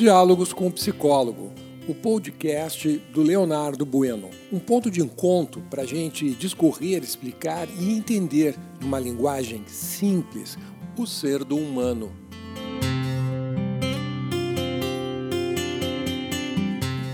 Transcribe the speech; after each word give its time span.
Diálogos 0.00 0.54
com 0.54 0.66
o 0.66 0.72
Psicólogo, 0.72 1.52
o 1.86 1.94
podcast 1.94 2.88
do 3.12 3.20
Leonardo 3.20 3.84
Bueno. 3.84 4.30
Um 4.50 4.58
ponto 4.58 4.90
de 4.90 5.02
encontro 5.02 5.60
para 5.68 5.82
a 5.82 5.84
gente 5.84 6.30
discorrer, 6.30 7.02
explicar 7.02 7.68
e 7.78 7.92
entender, 7.92 8.56
numa 8.80 8.98
linguagem 8.98 9.62
simples, 9.66 10.56
o 10.96 11.06
ser 11.06 11.44
do 11.44 11.54
humano. 11.54 12.10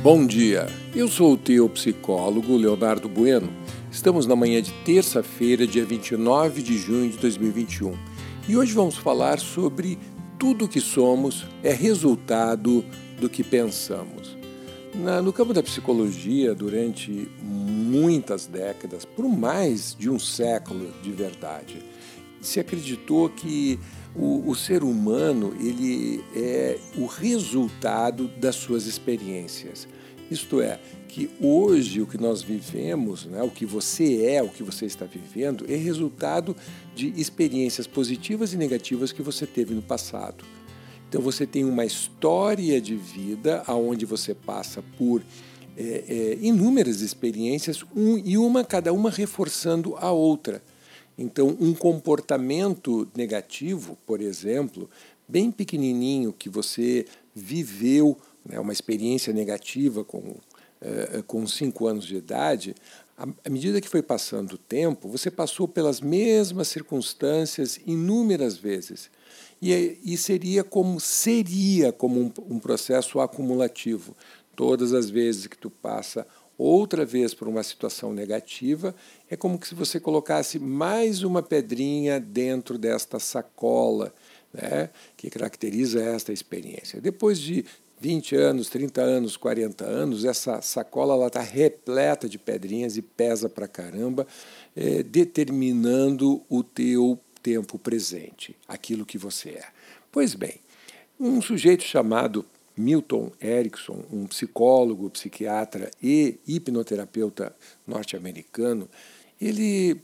Bom 0.00 0.24
dia, 0.24 0.68
eu 0.94 1.08
sou 1.08 1.32
o 1.32 1.36
teu 1.36 1.68
psicólogo 1.68 2.56
Leonardo 2.56 3.08
Bueno. 3.08 3.52
Estamos 3.90 4.26
na 4.26 4.36
manhã 4.36 4.62
de 4.62 4.70
terça-feira, 4.84 5.66
dia 5.66 5.84
29 5.84 6.62
de 6.62 6.78
junho 6.78 7.10
de 7.10 7.18
2021. 7.18 7.98
E 8.48 8.56
hoje 8.56 8.72
vamos 8.72 8.96
falar 8.96 9.40
sobre 9.40 9.98
tudo 10.38 10.66
o 10.66 10.68
que 10.68 10.80
somos 10.80 11.46
é 11.62 11.72
resultado 11.72 12.84
do 13.20 13.28
que 13.28 13.42
pensamos. 13.42 14.36
Na, 14.94 15.20
no 15.20 15.32
campo 15.32 15.52
da 15.52 15.62
psicologia, 15.62 16.54
durante 16.54 17.30
muitas 17.42 18.46
décadas, 18.46 19.04
por 19.04 19.28
mais 19.28 19.94
de 19.98 20.08
um 20.08 20.18
século 20.18 20.92
de 21.02 21.12
verdade, 21.12 21.82
se 22.40 22.60
acreditou 22.60 23.28
que 23.28 23.78
o, 24.14 24.48
o, 24.48 24.54
ser 24.54 24.82
humano 24.82 25.54
ele 25.60 26.24
é 26.34 26.78
o 26.96 27.06
resultado 27.06 28.28
das 28.28 28.56
suas 28.56 28.86
experiências. 28.86 29.86
Isto 30.30 30.60
é, 30.60 30.80
que 31.08 31.30
hoje 31.40 32.00
o 32.00 32.06
que 32.06 32.18
nós 32.18 32.42
vivemos, 32.42 33.24
né, 33.24 33.42
o 33.42 33.50
que 33.50 33.64
você 33.64 34.26
é, 34.26 34.42
o 34.42 34.48
que 34.48 34.62
você 34.62 34.84
está 34.84 35.04
vivendo, 35.04 35.64
é 35.68 35.76
resultado 35.76 36.56
de 36.94 37.12
experiências 37.18 37.86
positivas 37.86 38.52
e 38.52 38.56
negativas 38.56 39.12
que 39.12 39.22
você 39.22 39.46
teve 39.46 39.72
no 39.72 39.82
passado. 39.82 40.44
Então 41.08 41.20
você 41.20 41.46
tem 41.46 41.64
uma 41.64 41.84
história 41.84 42.80
de 42.80 42.96
vida 42.96 43.62
aonde 43.66 44.04
você 44.04 44.34
passa 44.34 44.82
por 44.98 45.22
é, 45.76 46.04
é, 46.08 46.38
inúmeras 46.40 47.00
experiências 47.00 47.84
um, 47.94 48.18
e 48.18 48.36
uma 48.36 48.64
cada 48.64 48.92
uma 48.92 49.10
reforçando 49.10 49.96
a 49.96 50.10
outra. 50.10 50.62
Então 51.16 51.56
um 51.60 51.72
comportamento 51.72 53.08
negativo, 53.16 53.96
por 54.04 54.20
exemplo, 54.20 54.90
bem 55.28 55.50
pequenininho 55.50 56.32
que 56.32 56.48
você 56.48 57.06
viveu 57.34 58.18
né, 58.48 58.58
uma 58.58 58.72
experiência 58.72 59.32
negativa 59.32 60.04
com, 60.04 60.36
é, 60.80 61.22
com 61.26 61.46
cinco 61.46 61.86
anos 61.86 62.04
de 62.04 62.16
idade, 62.16 62.74
à 63.16 63.48
medida 63.48 63.80
que 63.80 63.88
foi 63.88 64.02
passando 64.02 64.52
o 64.52 64.58
tempo, 64.58 65.08
você 65.08 65.30
passou 65.30 65.66
pelas 65.66 66.02
mesmas 66.02 66.68
circunstâncias 66.68 67.80
inúmeras 67.86 68.58
vezes. 68.58 69.10
E, 69.60 69.98
e 70.04 70.18
seria 70.18 70.62
como 70.62 71.00
seria 71.00 71.92
como 71.92 72.20
um, 72.20 72.32
um 72.50 72.58
processo 72.58 73.18
acumulativo. 73.18 74.14
Todas 74.54 74.92
as 74.92 75.08
vezes 75.08 75.46
que 75.46 75.56
tu 75.56 75.70
passa 75.70 76.26
outra 76.58 77.06
vez 77.06 77.32
por 77.32 77.48
uma 77.48 77.62
situação 77.62 78.12
negativa, 78.12 78.94
é 79.30 79.36
como 79.36 79.58
se 79.64 79.74
você 79.74 79.98
colocasse 79.98 80.58
mais 80.58 81.22
uma 81.22 81.42
pedrinha 81.42 82.20
dentro 82.20 82.76
desta 82.76 83.18
sacola 83.18 84.14
né, 84.52 84.90
que 85.16 85.30
caracteriza 85.30 86.02
esta 86.02 86.32
experiência. 86.32 87.00
Depois 87.00 87.38
de 87.38 87.64
20 88.00 88.36
anos, 88.36 88.68
30 88.68 89.00
anos, 89.00 89.36
40 89.36 89.84
anos, 89.84 90.24
essa 90.24 90.60
sacola 90.60 91.26
está 91.26 91.40
repleta 91.40 92.28
de 92.28 92.38
pedrinhas 92.38 92.96
e 92.96 93.02
pesa 93.02 93.48
para 93.48 93.66
caramba, 93.66 94.26
é, 94.74 95.02
determinando 95.02 96.42
o 96.48 96.62
teu 96.62 97.18
tempo 97.42 97.78
presente, 97.78 98.56
aquilo 98.68 99.06
que 99.06 99.16
você 99.16 99.50
é. 99.50 99.64
Pois 100.12 100.34
bem, 100.34 100.54
um 101.18 101.40
sujeito 101.40 101.84
chamado 101.84 102.44
Milton 102.76 103.32
Erickson, 103.40 104.04
um 104.12 104.26
psicólogo, 104.26 105.08
psiquiatra 105.08 105.90
e 106.02 106.38
hipnoterapeuta 106.46 107.56
norte-americano, 107.86 108.88
ele 109.40 110.00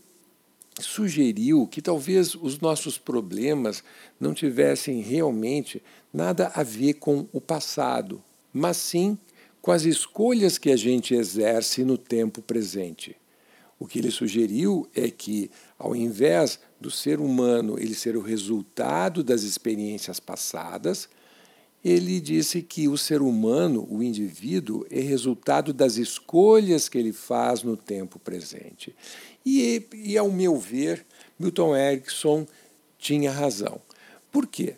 sugeriu 0.79 1.67
que 1.67 1.81
talvez 1.81 2.35
os 2.35 2.59
nossos 2.59 2.97
problemas 2.97 3.83
não 4.19 4.33
tivessem 4.33 5.01
realmente 5.01 5.81
nada 6.11 6.51
a 6.55 6.63
ver 6.63 6.95
com 6.95 7.27
o 7.31 7.39
passado, 7.39 8.23
mas 8.51 8.77
sim 8.77 9.17
com 9.61 9.71
as 9.71 9.83
escolhas 9.83 10.57
que 10.57 10.71
a 10.71 10.75
gente 10.75 11.13
exerce 11.13 11.83
no 11.83 11.97
tempo 11.97 12.41
presente. 12.41 13.15
O 13.79 13.87
que 13.87 13.99
ele 13.99 14.11
sugeriu 14.11 14.87
é 14.93 15.09
que, 15.09 15.49
ao 15.77 15.95
invés 15.95 16.59
do 16.79 16.91
ser 16.91 17.19
humano 17.19 17.79
ele 17.79 17.93
ser 17.93 18.15
o 18.15 18.21
resultado 18.21 19.23
das 19.23 19.43
experiências 19.43 20.19
passadas, 20.19 21.07
ele 21.83 22.21
disse 22.21 22.61
que 22.61 22.87
o 22.87 22.97
ser 22.97 23.21
humano, 23.21 23.85
o 23.89 24.01
indivíduo, 24.01 24.85
é 24.89 25.01
resultado 25.01 25.73
das 25.73 25.97
escolhas 25.97 26.87
que 26.87 26.97
ele 26.97 27.11
faz 27.11 27.61
no 27.61 27.75
tempo 27.75 28.17
presente. 28.17 28.95
E, 29.45 29.85
e 29.93 30.17
ao 30.17 30.31
meu 30.31 30.57
ver, 30.57 31.05
Milton 31.37 31.75
Erickson 31.75 32.47
tinha 32.97 33.31
razão. 33.31 33.81
Por 34.31 34.47
quê? 34.47 34.77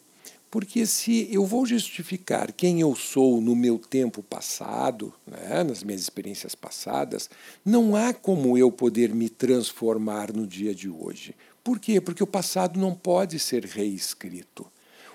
Porque 0.49 0.85
se 0.85 1.27
eu 1.31 1.45
vou 1.45 1.65
justificar 1.65 2.51
quem 2.53 2.79
eu 2.79 2.95
sou 2.95 3.39
no 3.41 3.55
meu 3.55 3.77
tempo 3.77 4.23
passado, 4.23 5.13
né, 5.27 5.63
nas 5.63 5.83
minhas 5.83 6.01
experiências 6.01 6.55
passadas, 6.55 7.29
não 7.63 7.95
há 7.95 8.13
como 8.13 8.57
eu 8.57 8.71
poder 8.71 9.13
me 9.13 9.29
transformar 9.29 10.31
no 10.31 10.47
dia 10.47 10.73
de 10.73 10.89
hoje. 10.89 11.35
Por 11.63 11.77
quê? 11.77 11.99
Porque 11.99 12.23
o 12.23 12.27
passado 12.27 12.79
não 12.79 12.95
pode 12.95 13.37
ser 13.37 13.65
reescrito. 13.65 14.65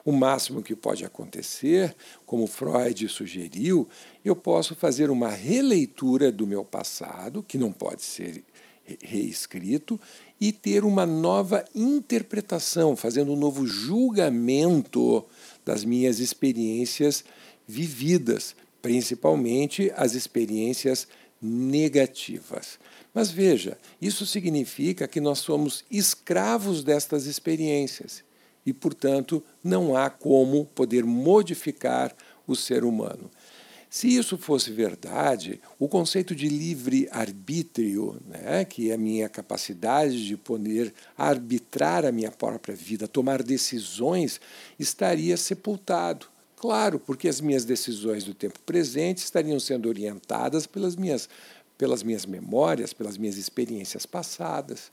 O 0.04 0.12
máximo 0.12 0.62
que 0.62 0.74
pode 0.74 1.04
acontecer, 1.04 1.94
como 2.24 2.46
Freud 2.46 3.08
sugeriu, 3.08 3.88
eu 4.24 4.34
posso 4.34 4.74
fazer 4.74 5.10
uma 5.10 5.28
releitura 5.28 6.32
do 6.32 6.46
meu 6.46 6.64
passado, 6.64 7.42
que 7.42 7.58
não 7.58 7.70
pode 7.70 8.02
ser 8.02 8.42
reescrito, 9.02 10.00
e 10.40 10.52
ter 10.52 10.84
uma 10.84 11.04
nova 11.04 11.64
interpretação, 11.74 12.96
fazendo 12.96 13.32
um 13.32 13.36
novo 13.36 13.66
julgamento 13.66 15.24
das 15.64 15.84
minhas 15.84 16.18
experiências 16.18 17.24
vividas, 17.68 18.56
principalmente 18.80 19.92
as 19.94 20.14
experiências 20.14 21.06
negativas. 21.40 22.78
Mas 23.12 23.30
veja, 23.30 23.76
isso 24.00 24.24
significa 24.24 25.06
que 25.06 25.20
nós 25.20 25.40
somos 25.40 25.84
escravos 25.90 26.82
destas 26.82 27.26
experiências 27.26 28.24
e, 28.64 28.72
portanto, 28.72 29.42
não 29.62 29.96
há 29.96 30.10
como 30.10 30.66
poder 30.66 31.04
modificar 31.04 32.14
o 32.46 32.54
ser 32.54 32.84
humano. 32.84 33.30
Se 33.90 34.06
isso 34.06 34.38
fosse 34.38 34.70
verdade, 34.70 35.60
o 35.76 35.88
conceito 35.88 36.32
de 36.32 36.48
livre-arbítrio, 36.48 38.20
né, 38.24 38.64
que 38.64 38.90
é 38.90 38.94
a 38.94 38.98
minha 38.98 39.28
capacidade 39.28 40.24
de 40.24 40.36
poder 40.36 40.94
arbitrar 41.18 42.04
a 42.04 42.12
minha 42.12 42.30
própria 42.30 42.74
vida, 42.74 43.08
tomar 43.08 43.42
decisões, 43.42 44.40
estaria 44.78 45.36
sepultado. 45.36 46.26
Claro, 46.54 47.00
porque 47.00 47.26
as 47.26 47.40
minhas 47.40 47.64
decisões 47.64 48.22
do 48.22 48.32
tempo 48.32 48.60
presente 48.60 49.18
estariam 49.18 49.58
sendo 49.58 49.88
orientadas 49.88 50.68
pelas 50.68 50.94
minhas, 50.94 51.28
pelas 51.76 52.04
minhas 52.04 52.24
memórias, 52.24 52.92
pelas 52.92 53.16
minhas 53.16 53.36
experiências 53.36 54.06
passadas. 54.06 54.92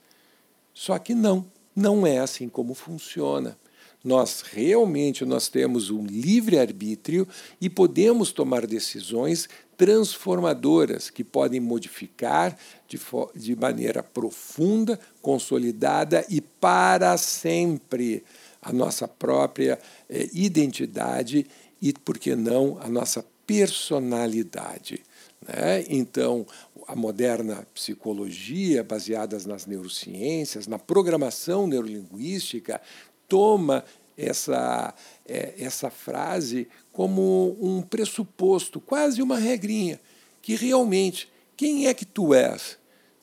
Só 0.74 0.98
que 0.98 1.14
não, 1.14 1.46
não 1.78 2.06
é 2.06 2.18
assim 2.18 2.50
como 2.50 2.74
funciona 2.74 3.58
nós 4.04 4.42
realmente 4.42 5.26
nós 5.26 5.50
temos 5.50 5.90
um 5.90 6.06
livre 6.06 6.58
arbítrio 6.58 7.28
e 7.60 7.70
podemos 7.70 8.32
tomar 8.32 8.66
decisões 8.66 9.50
transformadoras 9.76 11.10
que 11.10 11.24
podem 11.24 11.60
modificar 11.60 12.58
de, 12.88 12.98
de 13.36 13.56
maneira 13.56 14.02
profunda, 14.02 15.00
consolidada 15.22 16.26
e 16.30 16.40
para 16.40 17.18
sempre 17.18 18.24
a 18.62 18.72
nossa 18.72 19.08
própria 19.08 19.78
eh, 20.10 20.30
identidade 20.34 21.46
e, 21.82 21.94
por 21.94 22.18
que 22.18 22.36
não, 22.36 22.80
a 22.82 22.88
nossa 22.88 23.24
personalidade. 23.46 25.04
Né? 25.48 25.86
Então, 25.90 26.46
a 26.88 26.96
moderna 26.96 27.66
psicologia, 27.74 28.84
baseadas 28.84 29.46
nas 29.46 29.66
neurociências, 29.66 30.68
na 30.68 30.78
programação 30.78 31.68
neurolinguística, 31.68 32.82
toma 33.28 33.84
essa, 34.18 34.94
é, 35.26 35.54
essa 35.58 35.90
frase 35.90 36.68
como 36.92 37.56
um 37.62 37.82
pressuposto, 37.82 38.80
quase 38.80 39.22
uma 39.22 39.38
regrinha, 39.38 40.00
que 40.42 40.56
realmente, 40.56 41.30
quem 41.56 41.88
é 41.88 41.94
que 41.94 42.06
tu 42.06 42.34
és? 42.34 42.78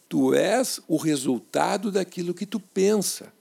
Tu 0.09 0.35
és 0.35 0.81
o 0.87 0.97
resultado 0.97 1.91
daquilo 1.91 2.35
que 2.35 2.47
tu 2.47 2.61
pensa. 2.61 3.33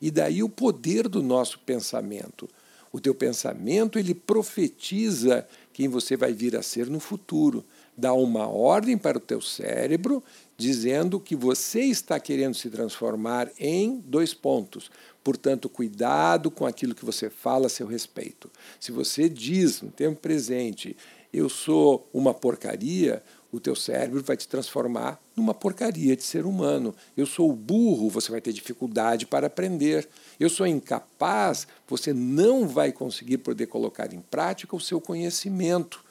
E 0.00 0.10
daí 0.10 0.42
o 0.42 0.48
poder 0.48 1.08
do 1.08 1.22
nosso 1.22 1.58
pensamento. 1.60 2.48
O 2.92 3.00
teu 3.00 3.14
pensamento 3.14 3.98
ele 3.98 4.14
profetiza 4.14 5.46
quem 5.72 5.88
você 5.88 6.16
vai 6.16 6.32
vir 6.32 6.56
a 6.56 6.62
ser 6.62 6.88
no 6.88 7.00
futuro. 7.00 7.64
Dá 7.96 8.12
uma 8.12 8.46
ordem 8.46 8.96
para 8.98 9.18
o 9.18 9.20
teu 9.20 9.40
cérebro 9.40 10.22
dizendo 10.56 11.18
que 11.18 11.34
você 11.34 11.80
está 11.80 12.18
querendo 12.20 12.54
se 12.54 12.70
transformar 12.70 13.50
em 13.58 13.98
dois 14.06 14.32
pontos. 14.32 14.90
Portanto, 15.22 15.68
cuidado 15.68 16.50
com 16.50 16.66
aquilo 16.66 16.94
que 16.94 17.04
você 17.04 17.30
fala 17.30 17.66
a 17.66 17.70
seu 17.70 17.86
respeito. 17.86 18.50
Se 18.78 18.92
você 18.92 19.28
diz 19.28 19.80
no 19.80 19.90
tempo 19.90 20.20
presente, 20.20 20.96
eu 21.32 21.48
sou 21.48 22.08
uma 22.12 22.32
porcaria, 22.32 23.22
o 23.50 23.58
teu 23.58 23.74
cérebro 23.74 24.22
vai 24.22 24.36
te 24.36 24.46
transformar 24.46 25.20
numa 25.34 25.54
porcaria 25.54 26.14
de 26.14 26.22
ser 26.22 26.44
humano. 26.44 26.94
Eu 27.16 27.24
sou 27.24 27.52
burro, 27.52 28.10
você 28.10 28.30
vai 28.30 28.40
ter 28.40 28.52
dificuldade 28.52 29.26
para 29.26 29.46
aprender. 29.46 30.08
Eu 30.38 30.50
sou 30.50 30.66
incapaz, 30.66 31.66
você 31.88 32.12
não 32.12 32.68
vai 32.68 32.92
conseguir 32.92 33.38
poder 33.38 33.66
colocar 33.66 34.12
em 34.12 34.20
prática 34.20 34.76
o 34.76 34.80
seu 34.80 35.00
conhecimento. 35.00 36.03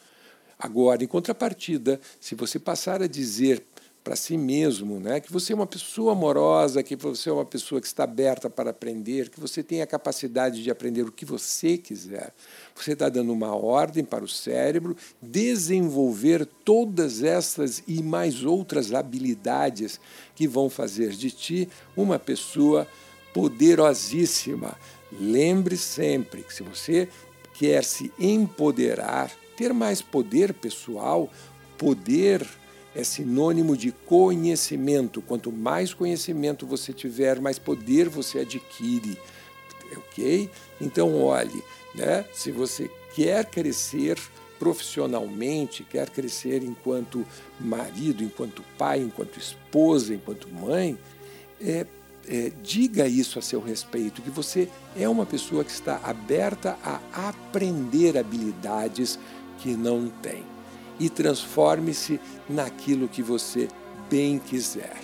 Agora, 0.58 1.04
em 1.04 1.08
contrapartida, 1.08 2.00
se 2.20 2.36
você 2.36 2.60
passar 2.60 3.02
a 3.02 3.08
dizer 3.08 3.64
para 4.04 4.16
si 4.18 4.38
mesmo, 4.38 5.00
né? 5.00 5.22
que 5.22 5.32
você 5.32 5.54
é 5.54 5.56
uma 5.56 5.66
pessoa 5.66 6.12
amorosa, 6.12 6.84
que 6.84 6.96
você 6.96 7.30
é 7.30 7.34
uma 7.34 7.46
pessoa 7.46 7.80
que 7.80 7.88
está 7.88 8.04
aberta 8.04 8.50
para 8.50 8.72
aprender, 8.72 9.30
que 9.30 9.40
você 9.40 9.64
tem 9.64 9.82
a 9.82 9.88
capacidade 9.88 10.62
de 10.62 10.70
aprender 10.70 11.04
o 11.04 11.12
que 11.12 11.24
você 11.24 11.78
quiser. 11.78 12.34
Você 12.76 12.92
está 12.92 13.08
dando 13.08 13.32
uma 13.32 13.56
ordem 13.56 14.04
para 14.04 14.24
o 14.24 14.28
cérebro 14.28 14.96
desenvolver 15.22 16.46
todas 16.66 17.24
essas 17.24 17.82
e 17.88 18.04
mais 18.04 18.44
outras 18.44 18.94
habilidades 18.94 20.02
que 20.36 20.48
vão 20.48 20.70
fazer 20.70 21.12
de 21.12 21.32
ti 21.32 21.70
uma 21.96 22.20
pessoa 22.20 22.86
poderosíssima. 23.34 24.78
Lembre 25.12 25.78
sempre 25.78 26.44
que 26.44 26.54
se 26.54 26.62
você 26.62 27.08
quer 27.54 27.84
se 27.86 28.12
empoderar, 28.20 29.32
ter 29.56 29.74
mais 29.74 30.02
poder 30.02 30.54
pessoal, 30.54 31.30
poder 31.78 32.46
é 32.96 33.04
sinônimo 33.04 33.76
de 33.76 33.92
conhecimento. 33.92 35.22
Quanto 35.22 35.52
mais 35.52 35.94
conhecimento 35.94 36.66
você 36.66 36.94
tiver, 36.94 37.40
mais 37.40 37.58
poder 37.58 38.08
você 38.08 38.40
adquire. 38.40 39.18
Ok? 39.98 40.50
Então, 40.80 41.22
olhe, 41.22 41.64
né? 41.94 42.26
se 42.34 42.52
você 42.52 42.90
quer 43.16 43.46
crescer 43.46 44.18
profissionalmente, 44.58 45.84
quer 45.84 46.10
crescer 46.10 46.64
enquanto 46.64 47.26
marido, 47.60 48.24
enquanto 48.24 48.64
pai, 48.78 49.02
enquanto 49.02 49.38
esposa, 49.38 50.14
enquanto 50.14 50.48
mãe, 50.50 50.98
é, 51.60 51.86
é, 52.28 52.52
diga 52.62 53.08
isso 53.08 53.38
a 53.38 53.42
seu 53.42 53.62
respeito, 53.62 54.22
que 54.22 54.30
você 54.30 54.70
é 54.96 55.08
uma 55.10 55.26
pessoa 55.26 55.64
que 55.64 55.72
está 55.72 56.00
aberta 56.04 56.78
a 56.84 57.28
aprender 57.28 58.18
habilidades 58.18 59.20
que 59.64 59.78
não 59.78 60.10
tem 60.22 60.44
e 61.00 61.10
transforme-se 61.10 62.20
naquilo 62.50 63.08
que 63.08 63.24
você 63.24 63.70
bem 64.10 64.38
quiser. 64.38 64.98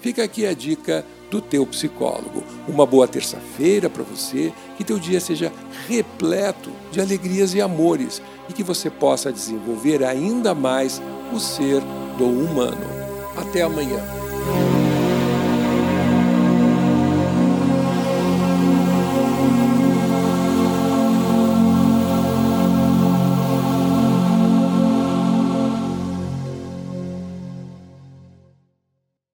Fica 0.00 0.24
aqui 0.24 0.46
a 0.46 0.54
dica 0.54 1.04
do 1.30 1.42
teu 1.42 1.66
psicólogo. 1.66 2.42
Uma 2.66 2.86
boa 2.86 3.06
terça-feira 3.06 3.90
para 3.90 4.02
você, 4.02 4.52
que 4.78 4.82
teu 4.82 4.98
dia 4.98 5.20
seja 5.20 5.52
repleto 5.86 6.70
de 6.90 7.00
alegrias 7.00 7.54
e 7.54 7.60
amores 7.60 8.22
e 8.48 8.54
que 8.54 8.62
você 8.62 8.88
possa 8.88 9.30
desenvolver 9.30 10.02
ainda 10.02 10.54
mais 10.54 11.00
o 11.30 11.38
ser 11.38 11.82
do 12.16 12.26
humano. 12.26 12.86
Até 13.36 13.60
amanhã. 13.62 14.19